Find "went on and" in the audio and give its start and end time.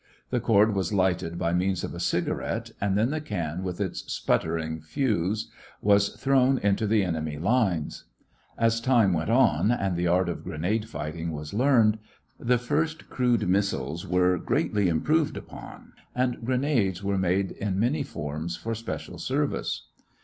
9.13-9.95